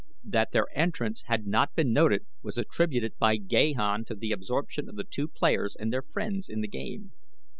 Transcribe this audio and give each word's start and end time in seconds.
That 0.23 0.51
their 0.51 0.65
entrance 0.75 1.25
had 1.27 1.45
not 1.45 1.75
been 1.75 1.93
noted 1.93 2.25
was 2.41 2.57
attributed 2.57 3.19
by 3.19 3.37
Gahan 3.37 4.03
to 4.05 4.15
the 4.15 4.31
absorption 4.31 4.89
of 4.89 4.95
the 4.95 5.03
two 5.03 5.27
players 5.27 5.75
and 5.79 5.93
their 5.93 6.01
friends 6.01 6.49
in 6.49 6.61
the 6.61 6.67
game. 6.67 7.11